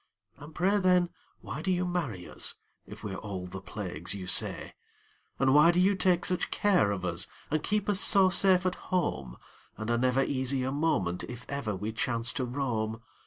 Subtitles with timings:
[0.39, 2.55] And pray, then, why do you marry us,
[2.87, 4.73] If we're all the plagues you say?
[5.37, 8.89] And why do you take such care of us, And keep us so safe at
[8.89, 9.37] home,
[9.77, 13.03] And are never easy a moment If ever we chance to roam?